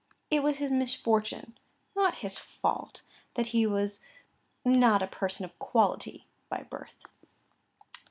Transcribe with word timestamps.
It 0.31 0.41
was 0.41 0.57
his 0.57 0.71
misfortune, 0.71 1.59
not 1.95 2.15
his 2.25 2.35
fault, 2.35 3.03
that 3.35 3.49
he 3.53 3.67
was 3.67 4.01
not 4.65 5.03
a 5.03 5.07
person 5.07 5.45
of 5.45 5.59
quality 5.59 6.25
by 6.49 6.63
birth." 6.63 6.95